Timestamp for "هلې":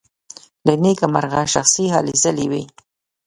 1.95-2.13